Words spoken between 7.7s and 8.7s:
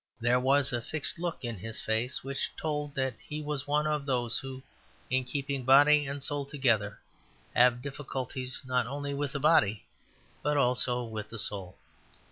difficulties